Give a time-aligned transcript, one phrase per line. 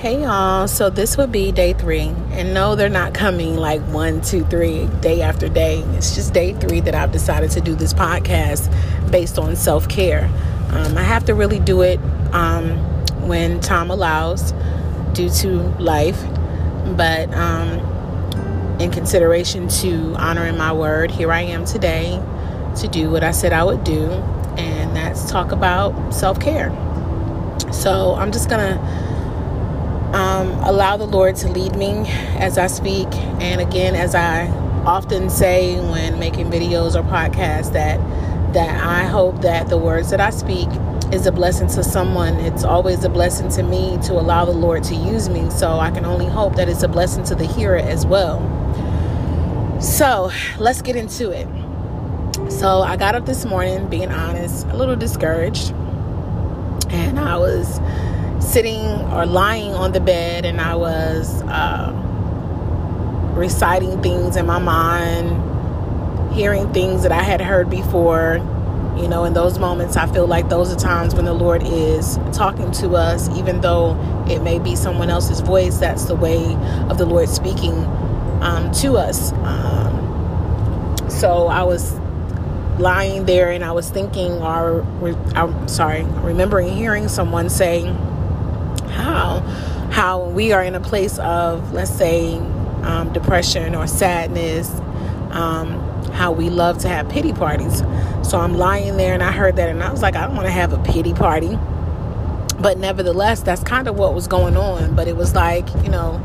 [0.00, 2.14] Hey y'all, so this would be day three.
[2.30, 5.80] And no, they're not coming like one, two, three, day after day.
[5.88, 8.70] It's just day three that I've decided to do this podcast
[9.10, 10.24] based on self care.
[10.70, 12.00] Um, I have to really do it
[12.32, 12.78] um,
[13.28, 14.52] when time allows
[15.12, 16.18] due to life.
[16.96, 22.12] But um, in consideration to honoring my word, here I am today
[22.76, 24.06] to do what I said I would do,
[24.56, 26.70] and that's talk about self care.
[27.70, 29.08] So I'm just gonna
[30.14, 32.04] um, allow the Lord to lead me
[32.38, 33.08] as I speak.
[33.40, 34.48] And again, as I
[34.84, 37.98] often say when making videos or podcasts, that
[38.54, 40.68] that I hope that the words that I speak
[41.12, 42.34] is a blessing to someone.
[42.34, 45.48] It's always a blessing to me to allow the Lord to use me.
[45.50, 48.40] So I can only hope that it's a blessing to the hearer as well.
[49.80, 51.46] So let's get into it.
[52.50, 55.72] So I got up this morning, being honest, a little discouraged.
[56.90, 57.78] And I was
[58.40, 61.92] sitting or lying on the bed and I was uh,
[63.34, 68.38] reciting things in my mind, hearing things that I had heard before.
[68.96, 72.18] You know, in those moments, I feel like those are times when the Lord is
[72.32, 73.96] talking to us, even though
[74.28, 75.78] it may be someone else's voice.
[75.78, 76.54] That's the way
[76.90, 77.72] of the Lord speaking
[78.42, 79.32] um, to us.
[79.32, 81.98] Um, so I was
[82.78, 84.82] lying there and I was thinking, or
[85.34, 87.84] I'm sorry, remembering hearing someone say,
[89.00, 89.40] how
[89.90, 92.36] how we are in a place of let's say
[92.82, 94.70] um, depression or sadness
[95.30, 95.78] um,
[96.12, 97.82] how we love to have pity parties.
[98.22, 100.46] So i'm lying there and i heard that and i was like i don't want
[100.46, 101.58] to have a pity party.
[102.60, 104.94] But nevertheless that's kind of what was going on.
[104.94, 106.22] But it was like you know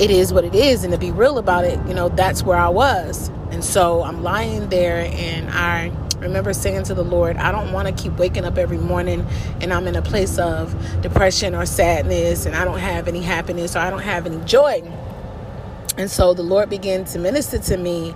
[0.00, 0.84] it is what it is.
[0.84, 3.28] And to be real about it you know that's where i was.
[3.50, 5.90] And so i'm lying there and i
[6.22, 9.26] remember saying to the Lord, I don't want to keep waking up every morning
[9.60, 13.76] and I'm in a place of depression or sadness and I don't have any happiness
[13.76, 14.82] or I don't have any joy.
[15.98, 18.14] And so the Lord began to minister to me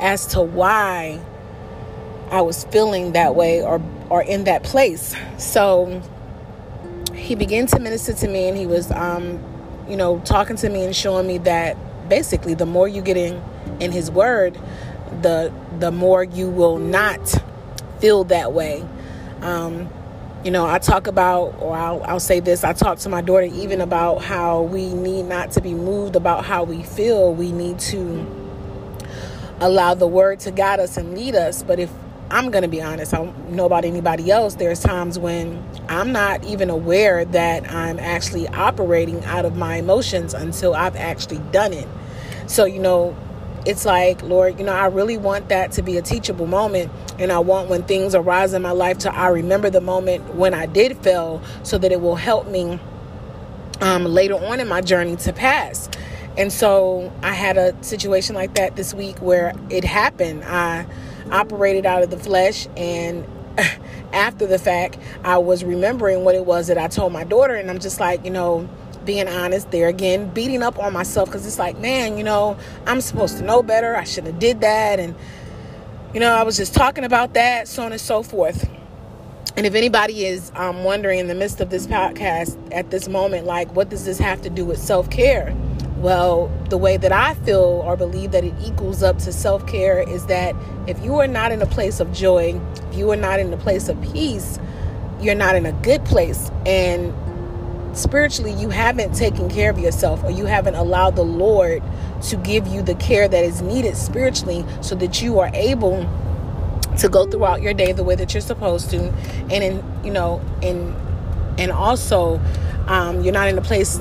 [0.00, 1.20] as to why
[2.30, 3.80] I was feeling that way or
[4.10, 5.14] or in that place.
[5.38, 6.02] So
[7.14, 9.42] he began to minister to me and he was um
[9.88, 11.76] you know talking to me and showing me that
[12.08, 13.42] basically the more you get in
[13.80, 14.58] in his word
[15.22, 17.34] the the more you will not
[18.00, 18.84] feel that way.
[19.40, 19.88] Um,
[20.44, 23.46] you know, I talk about, or I'll, I'll say this, I talk to my daughter
[23.46, 27.34] even about how we need not to be moved about how we feel.
[27.34, 28.24] We need to
[29.60, 31.64] allow the word to guide us and lead us.
[31.64, 31.90] But if
[32.30, 36.12] I'm going to be honest, I don't know about anybody else, there's times when I'm
[36.12, 41.72] not even aware that I'm actually operating out of my emotions until I've actually done
[41.72, 41.88] it.
[42.46, 43.16] So, you know,
[43.66, 46.90] it's like, Lord, you know, I really want that to be a teachable moment.
[47.18, 50.54] And I want when things arise in my life to I remember the moment when
[50.54, 52.78] I did fail so that it will help me
[53.80, 55.88] um, later on in my journey to pass.
[56.38, 60.44] And so I had a situation like that this week where it happened.
[60.44, 60.86] I
[61.30, 63.26] operated out of the flesh and
[64.12, 67.70] after the fact, I was remembering what it was that I told my daughter, and
[67.70, 68.68] I'm just like, you know,
[69.06, 72.56] being honest there again beating up on myself because it's like man you know
[72.86, 73.96] i'm supposed to know better.
[73.96, 75.00] I shouldn't have did that.
[75.00, 75.14] And
[76.12, 78.68] you know i was just talking about that so on and so forth.
[79.56, 83.46] And if anybody is um, wondering in the midst of this podcast at this moment
[83.46, 85.56] like what does this have to do with self-care?
[85.96, 90.26] Well the way that i feel or believe that it equals up to self-care is
[90.26, 90.54] that
[90.86, 93.56] if you are not in a place of joy if you are not in a
[93.56, 94.58] place of peace
[95.20, 96.50] you're not in a good place.
[96.64, 97.14] And
[97.96, 101.82] spiritually you haven't taken care of yourself or you haven't allowed the Lord
[102.22, 106.08] to give you the care that is needed spiritually so that you are able
[106.98, 109.12] to go throughout your day the way that you're supposed to.
[109.50, 110.94] And in you know and
[111.58, 112.40] and also
[112.86, 114.00] um, you're not in a place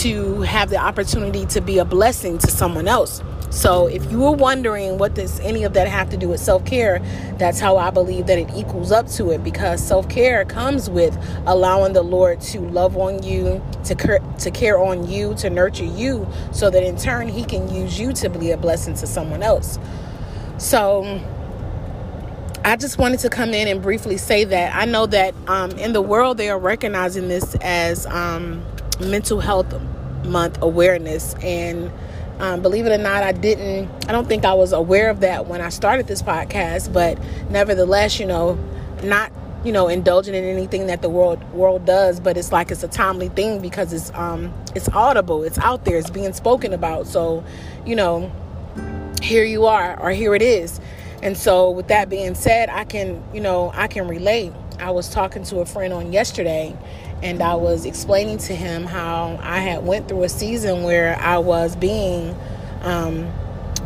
[0.00, 4.32] to have the opportunity to be a blessing to someone else so if you were
[4.32, 7.00] wondering what does any of that have to do with self-care,
[7.36, 11.14] that's how I believe that it equals up to it because self-care comes with
[11.46, 15.84] allowing the Lord to love on you, to care, to care on you, to nurture
[15.84, 19.42] you so that in turn he can use you to be a blessing to someone
[19.42, 19.78] else.
[20.56, 21.20] So
[22.64, 25.92] I just wanted to come in and briefly say that I know that um, in
[25.92, 28.64] the world they are recognizing this as um,
[28.98, 29.78] mental health
[30.24, 31.92] month awareness and
[32.38, 35.46] um, believe it or not, I didn't, I don't think I was aware of that
[35.46, 37.18] when I started this podcast, but
[37.50, 38.58] nevertheless, you know,
[39.02, 39.32] not
[39.64, 42.88] you know indulging in anything that the world world does but it's like it's a
[42.88, 47.06] timely thing because it's um it's audible it's out there it's being spoken about.
[47.06, 47.44] So
[47.86, 48.32] you know
[49.22, 50.80] here you are or here it is.
[51.22, 54.52] And so with that being said i can you know i can relate.
[54.78, 56.76] I was talking to a friend on yesterday
[57.22, 61.38] and I was explaining to him how I had went through a season where I
[61.38, 62.36] was being
[62.82, 63.32] um,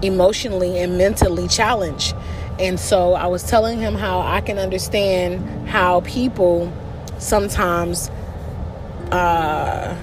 [0.02, 2.14] emotionally and mentally challenged.
[2.58, 6.72] And so I was telling him how I can understand how people
[7.18, 8.10] sometimes
[9.12, 9.94] uh,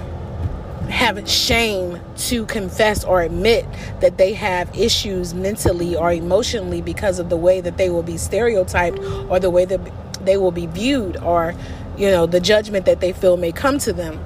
[0.88, 3.66] have shame to confess or admit
[4.00, 8.16] that they have issues mentally or emotionally because of the way that they will be
[8.16, 8.98] stereotyped
[9.28, 9.80] or the way that
[10.24, 11.54] they will be viewed or
[11.96, 14.24] you know the judgment that they feel may come to them.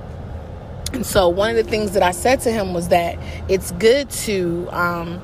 [0.93, 3.19] And so one of the things that i said to him was that
[3.49, 5.23] it's good to um,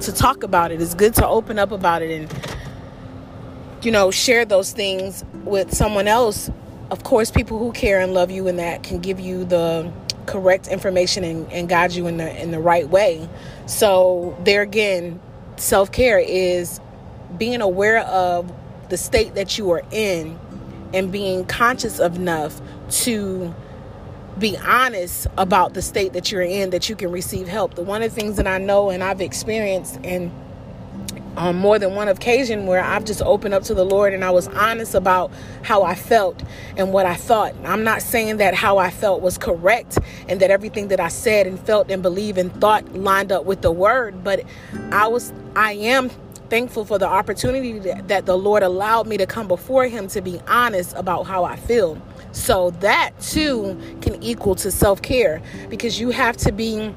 [0.00, 0.80] to talk about it.
[0.80, 6.08] It's good to open up about it and you know share those things with someone
[6.08, 6.50] else.
[6.90, 9.92] Of course people who care and love you and that can give you the
[10.26, 13.28] correct information and, and guide you in the in the right way.
[13.66, 15.20] So there again
[15.56, 16.80] self-care is
[17.38, 18.52] being aware of
[18.88, 20.38] the state that you are in
[20.96, 22.60] and being conscious enough
[22.90, 23.54] to
[24.38, 27.74] be honest about the state that you're in that you can receive help.
[27.74, 30.32] The one of the things that I know and I've experienced and
[31.36, 34.24] on um, more than one occasion where I've just opened up to the Lord and
[34.24, 35.30] I was honest about
[35.62, 36.42] how I felt
[36.76, 37.54] and what I thought.
[37.64, 41.46] I'm not saying that how I felt was correct and that everything that I said
[41.46, 44.44] and felt and believed and thought lined up with the word, but
[44.90, 46.10] I was I am
[46.48, 50.40] thankful for the opportunity that the Lord allowed me to come before Him to be
[50.48, 52.00] honest about how I feel.
[52.32, 56.94] So that too can equal to self care because you have to be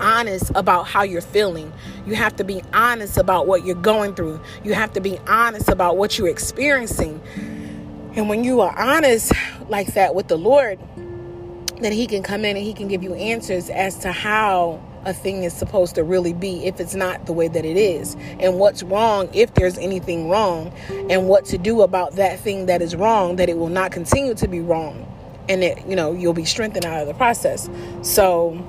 [0.00, 1.72] honest about how you're feeling.
[2.06, 4.40] You have to be honest about what you're going through.
[4.64, 7.20] You have to be honest about what you're experiencing.
[8.16, 9.32] And when you are honest
[9.68, 10.78] like that with the Lord,
[11.84, 15.14] then He can come in and He can give you answers as to how a
[15.14, 18.16] thing is supposed to really be if it's not the way that it is.
[18.38, 20.72] And what's wrong if there's anything wrong
[21.08, 24.34] and what to do about that thing that is wrong that it will not continue
[24.34, 25.06] to be wrong.
[25.48, 27.68] And that you know you'll be strengthened out of the process.
[28.02, 28.62] So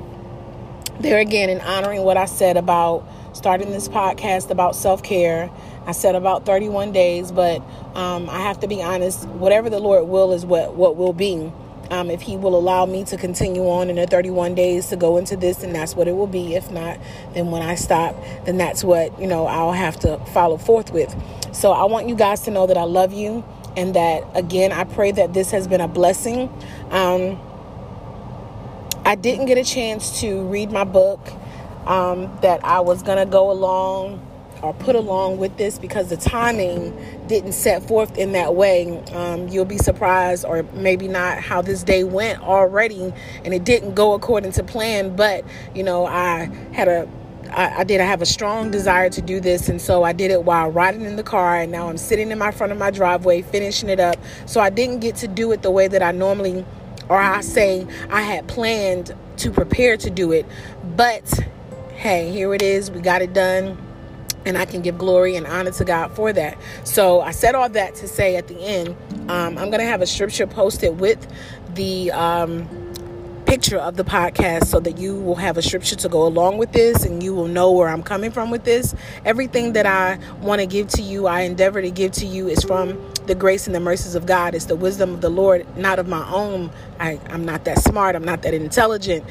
[1.02, 5.50] there again in honoring what i said about starting this podcast about self-care
[5.88, 7.62] i said about 31 days but
[7.96, 11.52] um, i have to be honest whatever the lord will is what what will be
[11.92, 15.18] um, if he will allow me to continue on in the 31 days to go
[15.18, 16.56] into this, and that's what it will be.
[16.56, 16.98] If not,
[17.34, 18.16] then when I stop,
[18.46, 21.14] then that's what, you know, I'll have to follow forth with.
[21.54, 23.44] So I want you guys to know that I love you
[23.76, 26.50] and that, again, I pray that this has been a blessing.
[26.92, 27.38] Um,
[29.04, 31.20] I didn't get a chance to read my book
[31.86, 34.26] um, that I was going to go along
[34.62, 36.96] or put along with this because the timing
[37.28, 39.02] didn't set forth in that way.
[39.14, 43.14] Um, you'll be surprised, or maybe not, how this day went already,
[43.44, 45.16] and it didn't go according to plan.
[45.16, 45.44] But
[45.74, 47.10] you know, I had a
[47.54, 48.00] I, did.
[48.00, 51.02] I have a strong desire to do this, and so I did it while riding
[51.02, 51.58] in the car.
[51.60, 54.16] And now I'm sitting in my front of my driveway, finishing it up.
[54.46, 56.66] So I didn't get to do it the way that I normally,
[57.10, 60.46] or I say I had planned to prepare to do it.
[60.96, 61.42] But
[61.96, 62.90] hey, here it is.
[62.90, 63.78] We got it done
[64.46, 66.58] and I can give glory and honor to God for that.
[66.84, 68.90] So I said all that to say at the end,
[69.30, 71.26] um, I'm going to have a scripture posted with
[71.76, 72.68] the um,
[73.46, 76.72] picture of the podcast so that you will have a scripture to go along with
[76.72, 78.96] this and you will know where I'm coming from with this.
[79.26, 82.64] Everything that I want to give to you, I endeavor to give to you is
[82.64, 82.98] from
[83.28, 84.56] the grace and the mercies of God.
[84.56, 86.72] It's the wisdom of the Lord, not of my own.
[87.00, 88.16] I, I'm not that smart.
[88.16, 89.26] I'm not that intelligent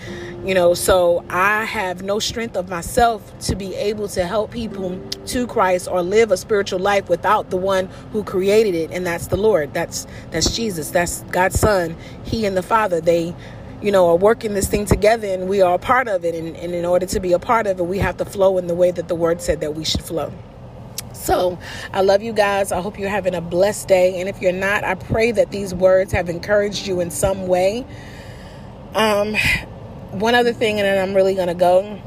[0.45, 4.99] you know so i have no strength of myself to be able to help people
[5.27, 9.27] to christ or live a spiritual life without the one who created it and that's
[9.29, 11.95] the lord that's that's jesus that's god's son
[12.25, 13.35] he and the father they
[13.83, 16.57] you know are working this thing together and we are a part of it and,
[16.57, 18.75] and in order to be a part of it we have to flow in the
[18.75, 20.33] way that the word said that we should flow
[21.21, 21.59] so,
[21.93, 22.73] I love you guys.
[22.73, 24.21] I hope you're having a blessed day.
[24.21, 27.87] And if you're not, I pray that these words have encouraged you in some way.
[28.95, 29.35] Um,
[30.13, 32.01] one other thing, and then I'm really gonna go.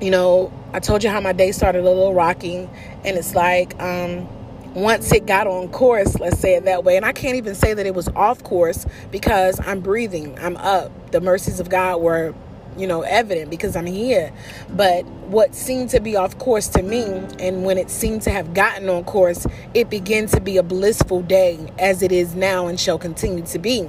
[0.00, 2.68] You know, I told you how my day started a little rocky,
[3.04, 4.28] and it's like um,
[4.74, 7.72] once it got on course, let's say it that way, and I can't even say
[7.72, 11.12] that it was off course because I'm breathing, I'm up.
[11.12, 12.34] The mercies of God were
[12.76, 14.32] you know, evident because I'm here.
[14.70, 17.04] But what seemed to be off course to me,
[17.38, 21.22] and when it seemed to have gotten on course, it began to be a blissful
[21.22, 23.88] day as it is now and shall continue to be.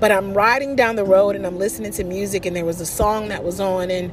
[0.00, 2.86] But I'm riding down the road and I'm listening to music, and there was a
[2.86, 4.12] song that was on, and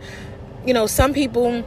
[0.66, 1.64] you know, some people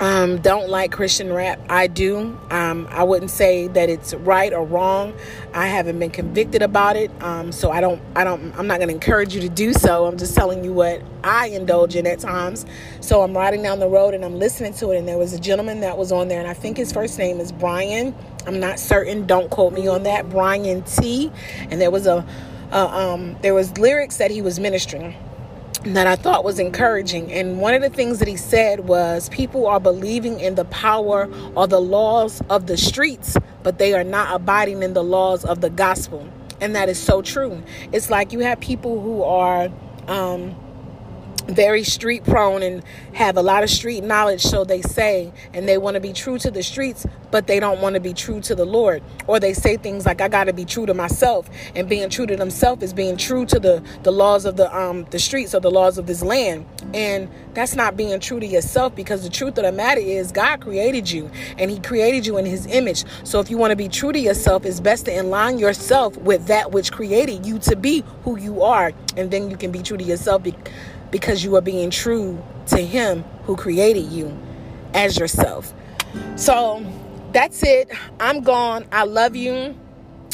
[0.00, 1.60] um, don't like Christian rap.
[1.68, 2.38] I do.
[2.50, 5.12] Um, I wouldn't say that it's right or wrong.
[5.52, 8.00] I haven't been convicted about it, um, so I don't.
[8.14, 8.56] I don't.
[8.56, 10.06] I'm not going to encourage you to do so.
[10.06, 12.64] I'm just telling you what I indulge in at times.
[13.00, 15.40] So I'm riding down the road and I'm listening to it, and there was a
[15.40, 18.14] gentleman that was on there, and I think his first name is Brian.
[18.46, 19.26] I'm not certain.
[19.26, 20.30] Don't quote me on that.
[20.30, 21.32] Brian T.
[21.70, 22.24] And there was a
[22.70, 25.14] uh, um, there was lyrics that he was ministering
[25.94, 27.32] that I thought was encouraging.
[27.32, 31.28] And one of the things that he said was people are believing in the power
[31.54, 35.60] or the laws of the streets, but they are not abiding in the laws of
[35.60, 36.28] the gospel.
[36.60, 37.62] And that is so true.
[37.92, 39.68] It's like you have people who are
[40.08, 40.56] um,
[41.48, 42.82] very street prone and
[43.14, 46.38] have a lot of street knowledge, so they say, and they want to be true
[46.38, 49.02] to the streets, but they don't want to be true to the Lord.
[49.26, 51.48] Or they say things like, I got to be true to myself.
[51.74, 55.06] And being true to themselves is being true to the, the laws of the, um,
[55.10, 56.66] the streets or the laws of this land.
[56.94, 60.60] And that's not being true to yourself because the truth of the matter is God
[60.60, 63.04] created you and He created you in His image.
[63.24, 66.46] So if you want to be true to yourself, it's best to align yourself with
[66.46, 68.92] that which created you to be who you are.
[69.16, 70.44] And then you can be true to yourself
[71.10, 74.36] because you are being true to Him who created you
[74.94, 75.72] as yourself.
[76.36, 76.84] So
[77.32, 77.90] that's it.
[78.20, 78.86] I'm gone.
[78.92, 79.74] I love you.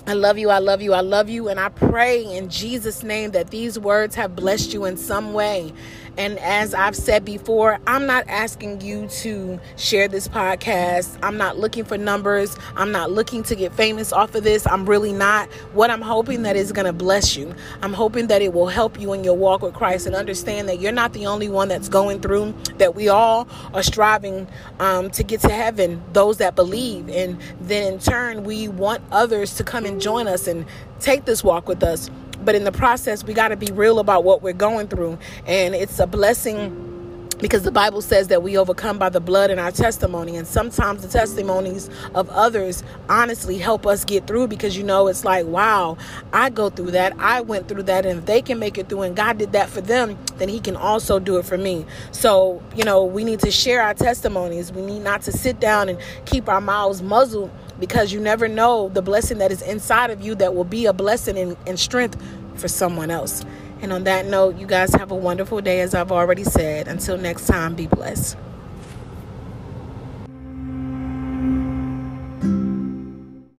[0.06, 0.50] I love you.
[0.50, 0.92] I love you.
[0.92, 1.48] I love you.
[1.48, 5.72] And I pray in Jesus' name that these words have blessed you in some way.
[6.16, 11.18] And as I've said before, I'm not asking you to share this podcast.
[11.22, 12.56] I'm not looking for numbers.
[12.76, 14.66] I'm not looking to get famous off of this.
[14.66, 15.50] I'm really not.
[15.72, 17.54] What I'm hoping that is going to bless you.
[17.82, 20.78] I'm hoping that it will help you in your walk with Christ and understand that
[20.78, 24.46] you're not the only one that's going through, that we all are striving
[24.78, 27.08] um, to get to heaven, those that believe.
[27.08, 30.66] And then in turn, we want others to come and join us and
[31.00, 32.10] take this walk with us
[32.44, 35.18] but in the process, we got to be real about what we're going through.
[35.46, 36.92] And it's a blessing
[37.40, 40.36] because the Bible says that we overcome by the blood and our testimony.
[40.36, 45.24] And sometimes the testimonies of others honestly help us get through because you know, it's
[45.24, 45.96] like, wow,
[46.32, 47.14] I go through that.
[47.18, 48.06] I went through that.
[48.06, 50.60] And if they can make it through and God did that for them, then He
[50.60, 51.86] can also do it for me.
[52.12, 54.72] So, you know, we need to share our testimonies.
[54.72, 58.88] We need not to sit down and keep our mouths muzzled because you never know
[58.88, 62.20] the blessing that is inside of you that will be a blessing and, and strength
[62.56, 63.44] for someone else.
[63.80, 66.88] And on that note, you guys have a wonderful day, as I've already said.
[66.88, 68.36] Until next time, be blessed.